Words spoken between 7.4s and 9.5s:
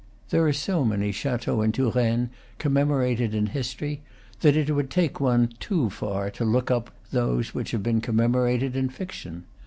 which have been com memorated in fiction.